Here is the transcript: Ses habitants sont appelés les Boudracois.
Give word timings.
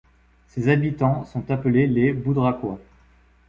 Ses 0.47 0.69
habitants 0.69 1.25
sont 1.25 1.51
appelés 1.51 1.85
les 1.85 2.11
Boudracois. 2.11 2.79